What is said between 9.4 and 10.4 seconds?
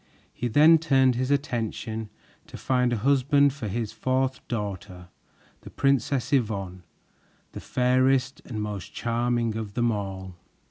of them all.